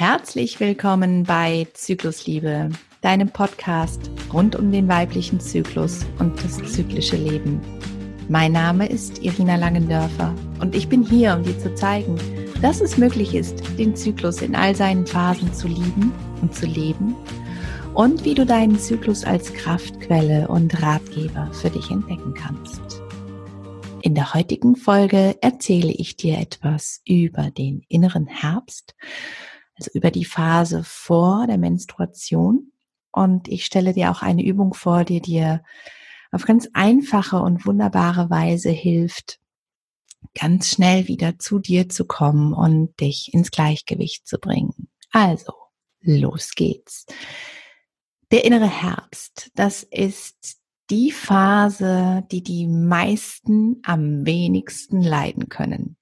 [0.00, 2.70] Herzlich willkommen bei Zyklusliebe,
[3.02, 7.60] deinem Podcast rund um den weiblichen Zyklus und das zyklische Leben.
[8.26, 12.16] Mein Name ist Irina Langendörfer und ich bin hier, um dir zu zeigen,
[12.62, 17.14] dass es möglich ist, den Zyklus in all seinen Phasen zu lieben und zu leben
[17.92, 23.02] und wie du deinen Zyklus als Kraftquelle und Ratgeber für dich entdecken kannst.
[24.00, 28.94] In der heutigen Folge erzähle ich dir etwas über den inneren Herbst
[29.80, 32.72] also über die Phase vor der Menstruation.
[33.12, 35.62] Und ich stelle dir auch eine Übung vor, die dir
[36.30, 39.40] auf ganz einfache und wunderbare Weise hilft,
[40.38, 44.88] ganz schnell wieder zu dir zu kommen und dich ins Gleichgewicht zu bringen.
[45.10, 45.52] Also,
[46.02, 47.06] los geht's.
[48.30, 55.96] Der innere Herbst, das ist die Phase, die die meisten am wenigsten leiden können.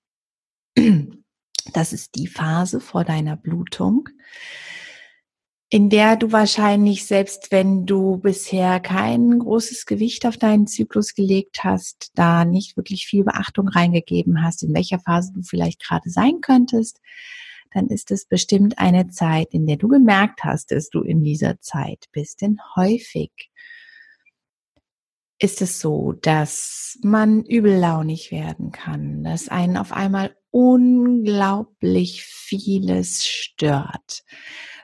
[1.72, 4.08] Das ist die Phase vor deiner Blutung,
[5.70, 11.62] in der du wahrscheinlich, selbst wenn du bisher kein großes Gewicht auf deinen Zyklus gelegt
[11.62, 16.40] hast, da nicht wirklich viel Beachtung reingegeben hast, in welcher Phase du vielleicht gerade sein
[16.40, 17.00] könntest,
[17.74, 21.60] dann ist es bestimmt eine Zeit, in der du gemerkt hast, dass du in dieser
[21.60, 22.40] Zeit bist.
[22.40, 23.30] Denn häufig
[25.38, 34.24] ist es so, dass man übellaunig werden kann, dass einen auf einmal unglaublich vieles stört.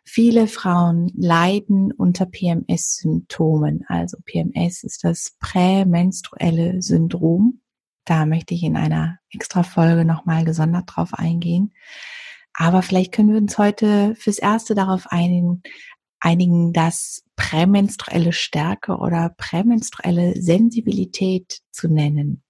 [0.04, 3.84] Viele Frauen leiden unter PMS-Symptomen.
[3.88, 7.62] Also PMS ist das prämenstruelle Syndrom.
[8.04, 11.72] Da möchte ich in einer extra Folge nochmal gesondert drauf eingehen.
[12.52, 15.62] Aber vielleicht können wir uns heute fürs Erste darauf einigen,
[16.20, 22.42] einigen, dass prämenstruelle Stärke oder prämenstruelle Sensibilität zu nennen.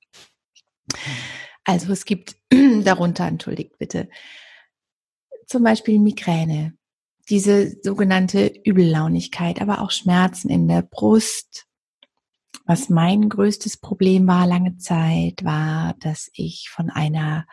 [1.65, 2.37] Also es gibt
[2.85, 4.09] darunter, entschuldigt bitte,
[5.47, 6.75] zum Beispiel Migräne,
[7.29, 11.67] diese sogenannte Übellaunigkeit, aber auch Schmerzen in der Brust.
[12.67, 17.47] Was mein größtes Problem war lange Zeit, war, dass ich von einer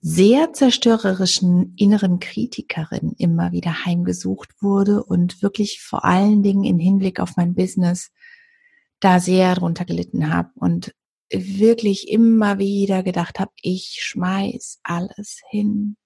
[0.00, 7.20] sehr zerstörerischen inneren Kritikerin immer wieder heimgesucht wurde und wirklich vor allen Dingen in Hinblick
[7.20, 8.10] auf mein Business
[8.98, 10.92] da sehr drunter gelitten habe und
[11.32, 15.96] wirklich immer wieder gedacht habe, ich schmeiß alles hin.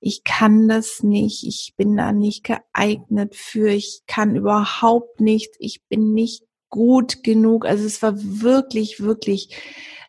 [0.00, 5.82] Ich kann das nicht, ich bin da nicht geeignet für, ich kann überhaupt nichts, ich
[5.88, 7.66] bin nicht gut genug.
[7.66, 9.56] Also es war wirklich, wirklich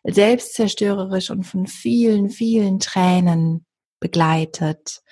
[0.02, 3.64] selbstzerstörerisch und von vielen, vielen Tränen
[4.00, 5.02] begleitet.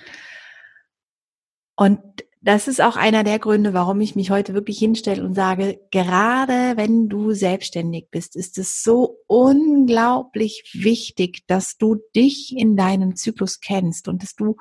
[1.76, 2.00] Und
[2.44, 6.76] das ist auch einer der Gründe, warum ich mich heute wirklich hinstelle und sage, gerade
[6.76, 13.60] wenn du selbstständig bist, ist es so unglaublich wichtig, dass du dich in deinem Zyklus
[13.60, 14.56] kennst und dass du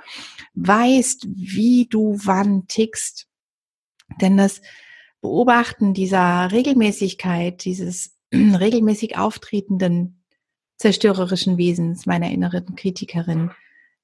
[0.54, 3.28] weißt, wie du wann tickst.
[4.22, 4.62] Denn das
[5.22, 10.24] Beobachten dieser Regelmäßigkeit, dieses regelmäßig auftretenden
[10.78, 13.50] zerstörerischen Wesens meiner inneren Kritikerin,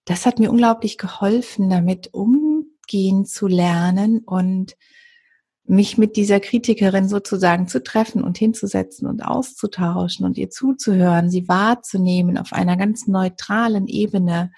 [0.05, 2.46] das hat mir unglaublich geholfen, damit um
[2.87, 4.75] gehen zu lernen und
[5.65, 11.47] mich mit dieser Kritikerin sozusagen zu treffen und hinzusetzen und auszutauschen und ihr zuzuhören, sie
[11.49, 14.51] wahrzunehmen auf einer ganz neutralen Ebene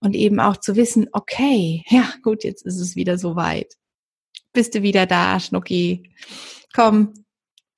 [0.00, 3.74] und eben auch zu wissen, okay, ja gut, jetzt ist es wieder soweit.
[4.52, 6.10] Bist du wieder da, Schnucki?
[6.74, 7.14] Komm,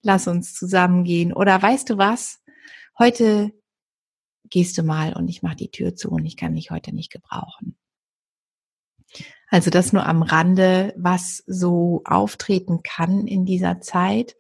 [0.03, 1.33] lass uns zusammengehen.
[1.33, 2.41] Oder weißt du was?
[2.99, 3.53] Heute
[4.45, 7.13] gehst du mal und ich mache die Tür zu und ich kann dich heute nicht
[7.13, 7.77] gebrauchen.
[9.49, 14.37] Also das nur am Rande, was so auftreten kann in dieser Zeit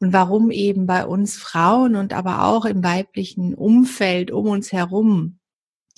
[0.00, 5.38] und warum eben bei uns Frauen und aber auch im weiblichen Umfeld um uns herum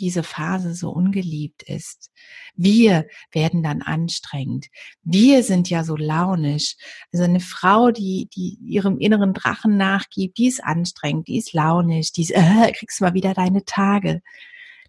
[0.00, 2.10] diese Phase so ungeliebt ist.
[2.56, 4.66] Wir werden dann anstrengend.
[5.02, 6.76] Wir sind ja so launisch.
[7.12, 12.12] Also eine Frau, die, die ihrem inneren Drachen nachgibt, die ist anstrengend, die ist launisch,
[12.12, 14.22] die ist, äh, kriegst du mal wieder deine Tage.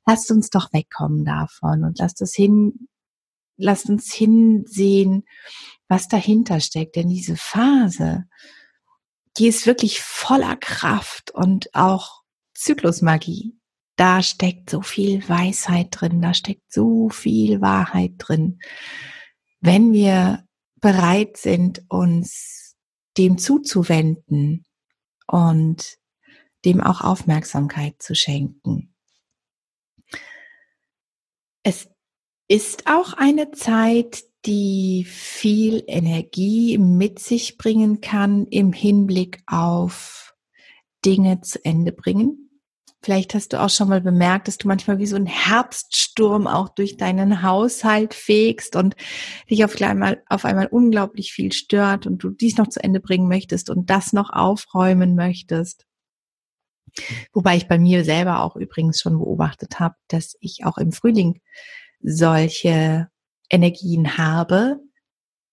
[0.07, 2.87] Lasst uns doch wegkommen davon und lasst es hin,
[3.63, 5.23] lasst uns hinsehen,
[5.87, 6.96] was dahinter steckt.
[6.96, 8.25] Denn diese Phase,
[9.37, 12.22] die ist wirklich voller Kraft und auch
[12.53, 13.58] Zyklusmagie.
[13.96, 18.59] Da steckt so viel Weisheit drin, da steckt so viel Wahrheit drin.
[19.59, 20.46] Wenn wir
[20.79, 22.75] bereit sind, uns
[23.17, 24.66] dem zuzuwenden
[25.28, 25.97] und
[26.66, 28.93] dem auch Aufmerksamkeit zu schenken.
[31.64, 31.91] Es
[32.52, 40.36] ist auch eine Zeit, die viel Energie mit sich bringen kann im Hinblick auf
[41.06, 42.50] Dinge zu Ende bringen.
[43.02, 46.68] Vielleicht hast du auch schon mal bemerkt, dass du manchmal wie so ein Herbststurm auch
[46.68, 48.98] durch deinen Haushalt fegst und
[49.50, 53.30] dich auf einmal, auf einmal unglaublich viel stört und du dies noch zu Ende bringen
[53.30, 55.86] möchtest und das noch aufräumen möchtest.
[57.32, 61.40] Wobei ich bei mir selber auch übrigens schon beobachtet habe, dass ich auch im Frühling
[62.03, 63.09] solche
[63.50, 64.80] Energien habe,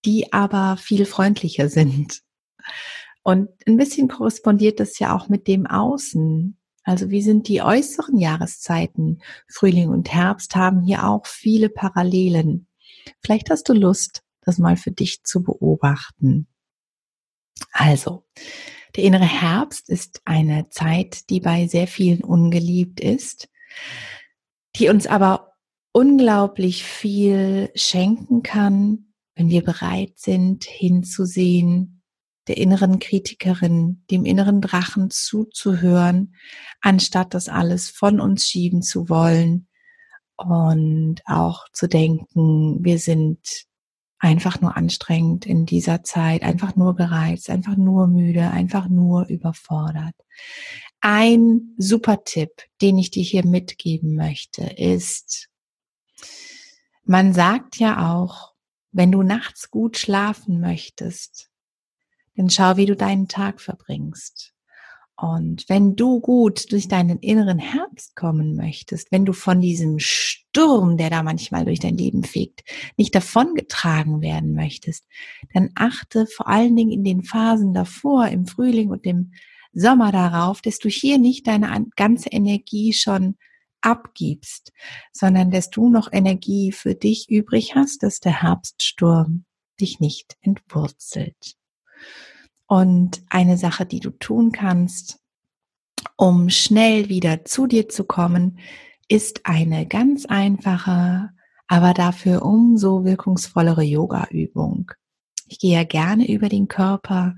[0.05, 2.21] die aber viel freundlicher sind.
[3.23, 6.57] Und ein bisschen korrespondiert das ja auch mit dem Außen.
[6.83, 9.21] Also wie sind die äußeren Jahreszeiten?
[9.47, 12.67] Frühling und Herbst haben hier auch viele Parallelen.
[13.21, 16.47] Vielleicht hast du Lust, das mal für dich zu beobachten.
[17.71, 18.25] Also,
[18.95, 23.49] der innere Herbst ist eine Zeit, die bei sehr vielen ungeliebt ist,
[24.75, 25.48] die uns aber
[25.91, 32.01] unglaublich viel schenken kann, wenn wir bereit sind, hinzusehen,
[32.47, 36.35] der inneren Kritikerin, dem inneren Drachen zuzuhören,
[36.81, 39.67] anstatt das alles von uns schieben zu wollen
[40.35, 43.65] und auch zu denken, wir sind
[44.19, 50.15] einfach nur anstrengend in dieser Zeit, einfach nur gereizt, einfach nur müde, einfach nur überfordert.
[51.01, 52.51] Ein super Tipp,
[52.81, 55.49] den ich dir hier mitgeben möchte, ist,
[57.09, 58.53] man sagt ja auch,
[58.91, 61.49] wenn du nachts gut schlafen möchtest,
[62.35, 64.53] dann schau, wie du deinen Tag verbringst.
[65.17, 70.97] Und wenn du gut durch deinen inneren Herbst kommen möchtest, wenn du von diesem Sturm,
[70.97, 72.61] der da manchmal durch dein Leben fegt,
[72.95, 75.07] nicht davongetragen werden möchtest,
[75.51, 79.31] dann achte vor allen Dingen in den Phasen davor, im Frühling und im
[79.73, 83.35] Sommer darauf, dass du hier nicht deine ganze Energie schon
[83.81, 84.71] abgibst,
[85.11, 89.45] sondern dass du noch Energie für dich übrig hast, dass der Herbststurm
[89.79, 91.55] dich nicht entwurzelt.
[92.67, 95.19] Und eine Sache, die du tun kannst,
[96.15, 98.59] um schnell wieder zu dir zu kommen,
[99.07, 101.31] ist eine ganz einfache,
[101.67, 104.91] aber dafür umso wirkungsvollere Yoga-Übung.
[105.47, 107.35] Ich gehe ja gerne über den Körper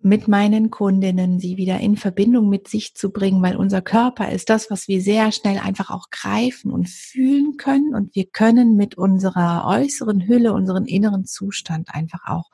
[0.00, 4.48] mit meinen Kundinnen, sie wieder in Verbindung mit sich zu bringen, weil unser Körper ist
[4.48, 8.96] das, was wir sehr schnell einfach auch greifen und fühlen können und wir können mit
[8.96, 12.50] unserer äußeren Hülle, unseren inneren Zustand einfach auch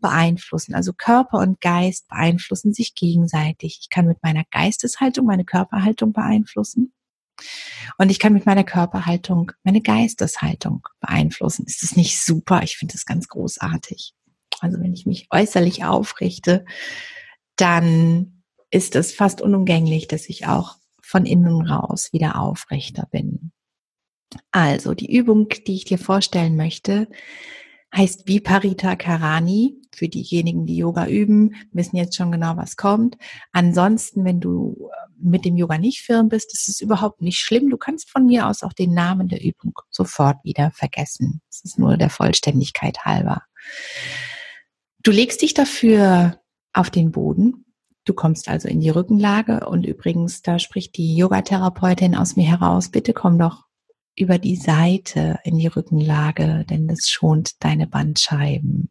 [0.00, 0.74] beeinflussen.
[0.74, 3.78] Also Körper und Geist beeinflussen sich gegenseitig.
[3.82, 6.92] Ich kann mit meiner Geisteshaltung meine Körperhaltung beeinflussen.
[7.98, 11.66] Und ich kann mit meiner Körperhaltung meine Geisteshaltung beeinflussen.
[11.66, 12.62] Ist das nicht super?
[12.62, 14.15] Ich finde das ganz großartig.
[14.60, 16.64] Also wenn ich mich äußerlich aufrichte,
[17.56, 23.52] dann ist es fast unumgänglich, dass ich auch von innen raus wieder aufrechter bin.
[24.50, 27.08] Also die Übung, die ich dir vorstellen möchte,
[27.94, 29.74] heißt Viparita Karani.
[29.94, 33.16] Für diejenigen, die Yoga üben, wissen jetzt schon genau, was kommt.
[33.52, 37.70] Ansonsten, wenn du äh, mit dem Yoga nicht firm bist, ist es überhaupt nicht schlimm.
[37.70, 41.40] Du kannst von mir aus auch den Namen der Übung sofort wieder vergessen.
[41.48, 43.44] Das ist nur der Vollständigkeit halber.
[45.06, 46.40] Du legst dich dafür
[46.72, 47.64] auf den Boden.
[48.04, 52.88] Du kommst also in die Rückenlage und übrigens, da spricht die Yogatherapeutin aus mir heraus,
[52.88, 53.66] bitte komm doch
[54.16, 58.90] über die Seite in die Rückenlage, denn das schont deine Bandscheiben.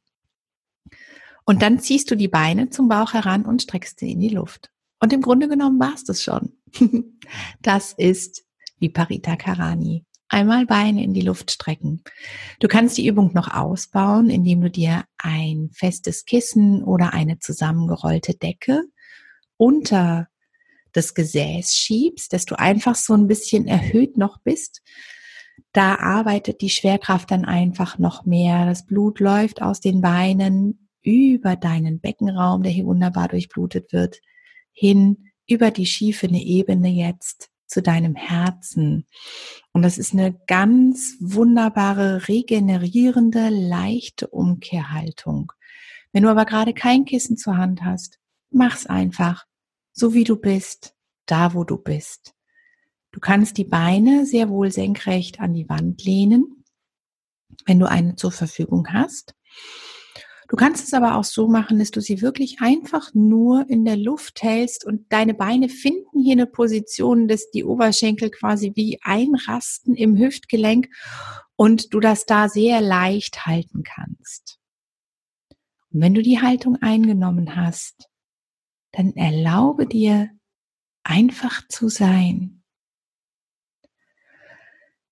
[1.44, 4.70] Und dann ziehst du die Beine zum Bauch heran und streckst sie in die Luft.
[5.02, 6.54] Und im Grunde genommen war es das schon.
[7.62, 8.46] das ist
[8.80, 10.05] Viparita Karani.
[10.28, 12.04] Einmal Beine in die Luft strecken.
[12.60, 18.34] Du kannst die Übung noch ausbauen, indem du dir ein festes Kissen oder eine zusammengerollte
[18.34, 18.84] Decke
[19.58, 20.28] unter
[20.94, 24.82] das Gesäß schiebst, dass du einfach so ein bisschen erhöht noch bist
[25.76, 28.66] da arbeitet die Schwerkraft dann einfach noch mehr.
[28.66, 34.22] Das Blut läuft aus den Beinen über deinen Beckenraum, der hier wunderbar durchblutet wird,
[34.72, 39.06] hin über die schiefene Ebene jetzt zu deinem Herzen.
[39.72, 45.52] Und das ist eine ganz wunderbare, regenerierende, leichte Umkehrhaltung.
[46.12, 48.20] Wenn du aber gerade kein Kissen zur Hand hast,
[48.50, 49.46] mach's einfach,
[49.92, 50.96] so wie du bist,
[51.26, 52.34] da wo du bist.
[53.12, 56.64] Du kannst die Beine sehr wohl senkrecht an die Wand lehnen,
[57.66, 59.36] wenn du eine zur Verfügung hast.
[60.56, 63.98] Du kannst es aber auch so machen, dass du sie wirklich einfach nur in der
[63.98, 69.96] Luft hältst und deine Beine finden hier eine Position, dass die Oberschenkel quasi wie einrasten
[69.96, 70.88] im Hüftgelenk
[71.58, 74.62] und du das da sehr leicht halten kannst.
[75.92, 78.10] Und wenn du die Haltung eingenommen hast,
[78.94, 80.30] dann erlaube dir
[81.04, 82.64] einfach zu sein.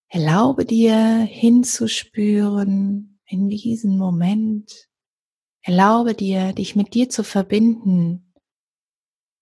[0.07, 4.88] Erlaube dir hinzuspüren in diesen Moment.
[5.65, 8.34] Erlaube dir, dich mit dir zu verbinden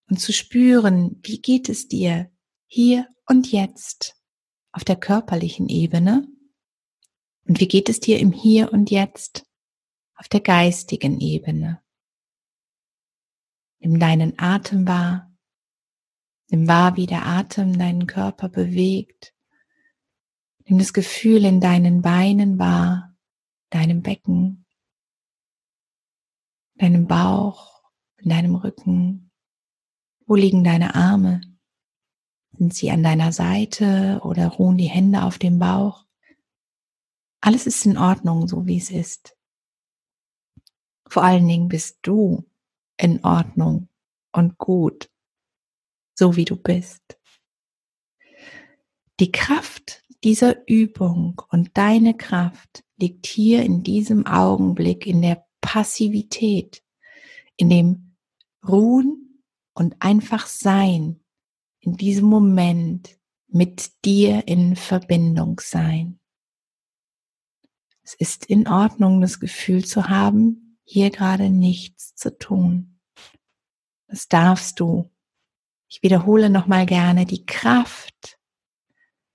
[0.08, 2.32] und zu spüren, wie geht es dir
[2.68, 4.16] hier und jetzt
[4.72, 6.28] auf der körperlichen Ebene
[7.48, 9.46] und wie geht es dir im Hier und Jetzt
[10.16, 11.82] auf der geistigen Ebene.
[13.80, 15.36] Nimm deinen Atem wahr,
[16.50, 19.34] nimm wahr, wie der Atem deinen Körper bewegt.
[20.66, 23.18] Nimm das Gefühl in deinen Beinen wahr,
[23.72, 24.61] deinem Becken,
[26.82, 27.84] deinem Bauch,
[28.18, 29.32] in deinem Rücken.
[30.26, 31.42] Wo liegen deine Arme?
[32.58, 36.06] Sind sie an deiner Seite oder ruhen die Hände auf dem Bauch?
[37.40, 39.38] Alles ist in Ordnung, so wie es ist.
[41.08, 42.50] Vor allen Dingen bist du
[42.98, 43.90] in Ordnung
[44.32, 45.12] und gut,
[46.16, 47.20] so wie du bist.
[49.20, 56.84] Die Kraft dieser Übung und deine Kraft liegt hier in diesem Augenblick in der Passivität,
[57.56, 58.16] in dem
[58.68, 61.24] Ruhen und einfach Sein,
[61.80, 66.20] in diesem Moment mit dir in Verbindung sein.
[68.04, 73.00] Es ist in Ordnung, das Gefühl zu haben, hier gerade nichts zu tun.
[74.08, 75.10] Das darfst du.
[75.88, 78.40] Ich wiederhole nochmal gerne die Kraft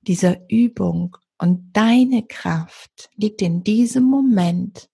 [0.00, 4.88] dieser Übung und deine Kraft liegt in diesem Moment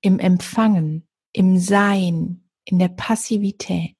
[0.00, 3.96] im Empfangen, im Sein, in der Passivität.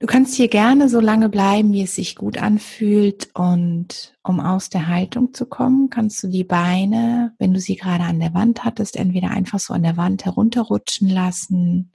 [0.00, 3.30] Du kannst hier gerne so lange bleiben, wie es sich gut anfühlt.
[3.32, 8.04] Und um aus der Haltung zu kommen, kannst du die Beine, wenn du sie gerade
[8.04, 11.92] an der Wand hattest, entweder einfach so an der Wand herunterrutschen lassen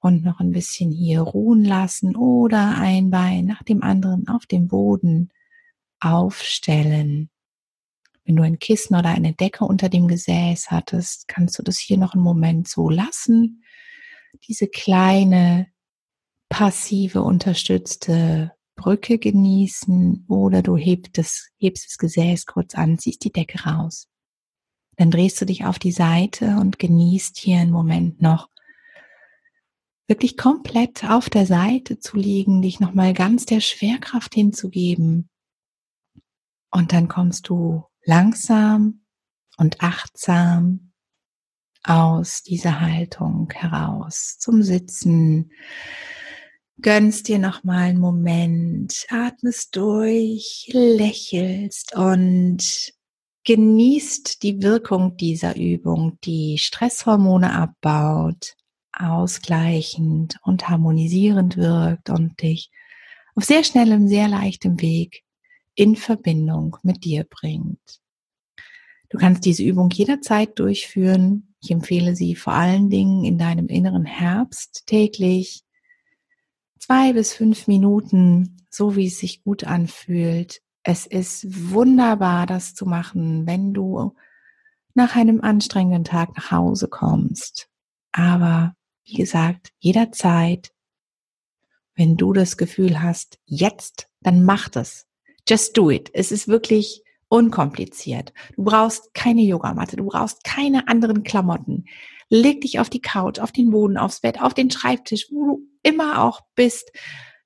[0.00, 4.68] und noch ein bisschen hier ruhen lassen oder ein Bein nach dem anderen auf dem
[4.68, 5.28] Boden
[6.00, 7.28] aufstellen.
[8.28, 11.96] Wenn du ein Kissen oder eine Decke unter dem Gesäß hattest, kannst du das hier
[11.96, 13.64] noch einen Moment so lassen.
[14.46, 15.68] Diese kleine
[16.50, 23.32] passive unterstützte Brücke genießen oder du hebst das, hebst das Gesäß kurz an, ziehst die
[23.32, 24.08] Decke raus.
[24.96, 28.50] Dann drehst du dich auf die Seite und genießt hier einen Moment noch
[30.06, 35.30] wirklich komplett auf der Seite zu liegen, dich nochmal ganz der Schwerkraft hinzugeben.
[36.70, 39.02] Und dann kommst du langsam
[39.58, 40.92] und achtsam
[41.84, 45.52] aus dieser Haltung heraus zum Sitzen.
[46.80, 52.92] Gönnst dir noch mal einen Moment, atmest durch, lächelst und
[53.44, 58.54] genießt die Wirkung dieser Übung, die Stresshormone abbaut,
[58.92, 62.70] ausgleichend und harmonisierend wirkt und dich
[63.34, 65.24] auf sehr schnellem, sehr leichtem Weg
[65.78, 68.00] in Verbindung mit dir bringt.
[69.10, 71.54] Du kannst diese Übung jederzeit durchführen.
[71.60, 75.62] Ich empfehle sie vor allen Dingen in deinem inneren Herbst täglich
[76.80, 80.62] zwei bis fünf Minuten, so wie es sich gut anfühlt.
[80.82, 84.16] Es ist wunderbar, das zu machen, wenn du
[84.94, 87.68] nach einem anstrengenden Tag nach Hause kommst.
[88.10, 90.72] Aber wie gesagt, jederzeit,
[91.94, 95.07] wenn du das Gefühl hast, jetzt, dann mach das.
[95.48, 96.10] Just do it.
[96.12, 98.34] Es ist wirklich unkompliziert.
[98.56, 101.86] Du brauchst keine Yogamatte, du brauchst keine anderen Klamotten.
[102.28, 105.66] Leg dich auf die Couch, auf den Boden, aufs Bett, auf den Schreibtisch, wo du
[105.82, 106.92] immer auch bist.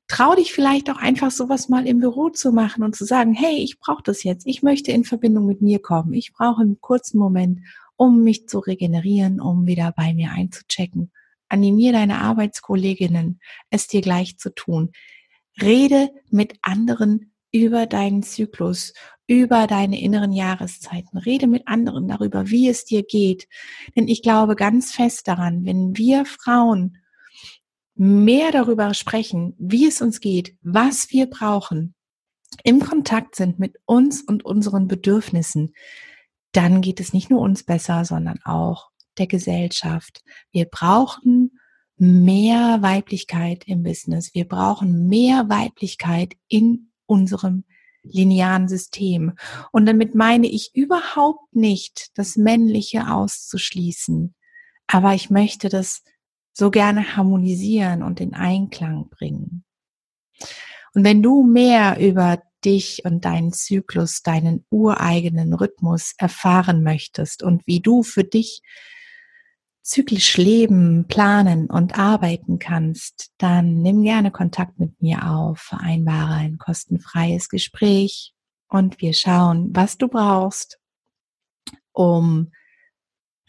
[0.09, 3.59] Trau dich vielleicht auch einfach sowas mal im Büro zu machen und zu sagen, hey,
[3.59, 4.47] ich brauche das jetzt.
[4.47, 6.12] Ich möchte in Verbindung mit mir kommen.
[6.12, 7.61] Ich brauche einen kurzen Moment,
[7.97, 11.12] um mich zu regenerieren, um wieder bei mir einzuchecken.
[11.49, 13.40] Animier deine Arbeitskolleginnen,
[13.71, 14.90] es dir gleich zu tun.
[15.61, 18.94] Rede mit anderen über deinen Zyklus,
[19.26, 21.18] über deine inneren Jahreszeiten.
[21.18, 23.47] Rede mit anderen darüber, wie es dir geht.
[23.94, 26.99] Denn ich glaube ganz fest daran, wenn wir Frauen
[27.94, 31.94] mehr darüber sprechen, wie es uns geht, was wir brauchen,
[32.64, 35.75] im Kontakt sind mit uns und unseren Bedürfnissen,
[36.52, 40.23] dann geht es nicht nur uns besser, sondern auch der Gesellschaft.
[40.50, 41.59] Wir brauchen
[41.97, 44.35] mehr Weiblichkeit im Business.
[44.35, 47.64] Wir brauchen mehr Weiblichkeit in unserem
[48.02, 49.35] linearen System.
[49.71, 54.35] Und damit meine ich überhaupt nicht, das Männliche auszuschließen.
[54.87, 56.02] Aber ich möchte das
[56.52, 59.64] so gerne harmonisieren und in Einklang bringen.
[60.95, 67.66] Und wenn du mehr über dich und deinen Zyklus, deinen ureigenen Rhythmus erfahren möchtest und
[67.66, 68.62] wie du für dich
[69.82, 76.58] zyklisch leben, planen und arbeiten kannst, dann nimm gerne Kontakt mit mir auf, vereinbare ein
[76.58, 78.32] kostenfreies Gespräch
[78.68, 80.78] und wir schauen, was du brauchst,
[81.92, 82.52] um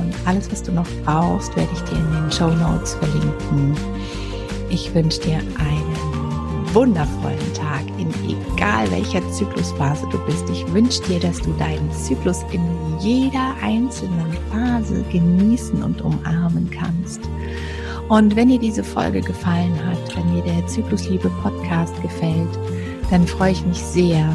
[0.08, 3.74] und alles, was du noch brauchst, werde ich dir in den Show Notes verlinken.
[4.70, 10.48] Ich wünsche dir einen wundervollen Tag in egal welcher Zyklusphase du bist.
[10.50, 12.62] Ich wünsche dir, dass du deinen Zyklus in
[13.00, 17.20] jeder einzelnen Phase genießen und umarmen kannst.
[18.08, 22.58] Und wenn dir diese Folge gefallen hat, wenn dir der Zyklusliebe Podcast gefällt,
[23.10, 24.28] dann freue ich mich sehr,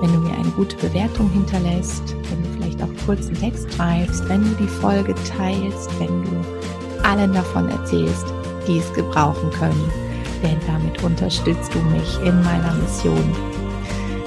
[0.00, 4.42] wenn du mir eine gute Bewertung hinterlässt, wenn du vielleicht auch kurzen Text schreibst, wenn
[4.42, 6.44] du die Folge teilst, wenn du
[7.02, 8.26] allen davon erzählst,
[8.66, 9.90] die es gebrauchen können.
[10.42, 13.32] Denn damit unterstützt du mich in meiner Mission,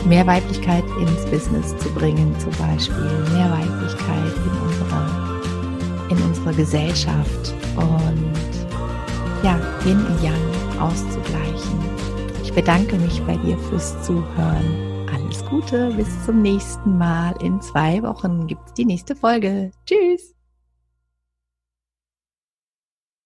[0.05, 5.41] mehr Weiblichkeit ins Business zu bringen, zum Beispiel mehr Weiblichkeit in unserer,
[6.10, 8.33] in unserer Gesellschaft und
[9.43, 11.79] ja, Yin und Yang auszugleichen.
[12.43, 14.92] Ich bedanke mich bei dir fürs Zuhören
[15.33, 17.33] alles Gute, bis zum nächsten Mal.
[17.41, 19.71] In zwei Wochen gibt es die nächste Folge.
[19.85, 20.35] Tschüss!